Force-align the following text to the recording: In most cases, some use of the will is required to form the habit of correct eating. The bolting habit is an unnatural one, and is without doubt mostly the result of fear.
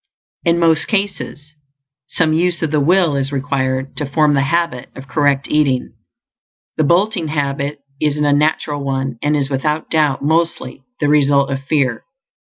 In 0.43 0.57
most 0.57 0.87
cases, 0.87 1.53
some 2.07 2.33
use 2.33 2.63
of 2.63 2.71
the 2.71 2.79
will 2.79 3.15
is 3.15 3.31
required 3.31 3.95
to 3.97 4.07
form 4.09 4.33
the 4.33 4.41
habit 4.41 4.89
of 4.95 5.07
correct 5.07 5.47
eating. 5.47 5.93
The 6.77 6.83
bolting 6.83 7.27
habit 7.27 7.81
is 7.99 8.17
an 8.17 8.25
unnatural 8.25 8.83
one, 8.83 9.19
and 9.21 9.37
is 9.37 9.51
without 9.51 9.91
doubt 9.91 10.23
mostly 10.23 10.81
the 10.99 11.07
result 11.07 11.51
of 11.51 11.61
fear. 11.65 12.03